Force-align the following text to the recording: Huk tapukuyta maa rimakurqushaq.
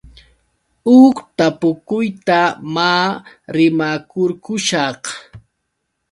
Huk 0.85 1.17
tapukuyta 1.37 2.39
maa 2.75 3.05
rimakurqushaq. 3.55 5.01